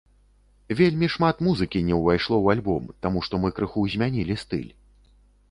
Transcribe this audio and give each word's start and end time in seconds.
Вельмі 0.79 1.09
шмат 1.15 1.43
музыкі 1.47 1.81
не 1.89 1.99
ўвайшло 1.99 2.35
ў 2.39 2.45
альбом, 2.57 2.89
таму 3.05 3.25
што 3.29 3.43
мы 3.45 3.53
крыху 3.61 3.87
змянілі 3.95 4.41
стыль. 4.47 4.67